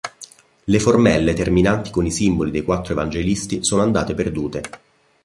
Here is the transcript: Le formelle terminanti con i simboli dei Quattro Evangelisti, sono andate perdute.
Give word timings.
Le 0.63 0.79
formelle 0.79 1.35
terminanti 1.35 1.91
con 1.91 2.07
i 2.07 2.11
simboli 2.11 2.49
dei 2.49 2.63
Quattro 2.63 2.93
Evangelisti, 2.93 3.63
sono 3.63 3.83
andate 3.83 4.15
perdute. 4.15 4.61